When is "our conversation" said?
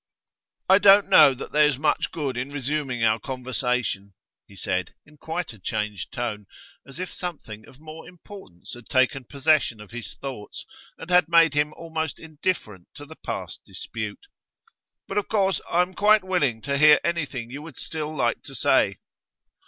3.03-4.15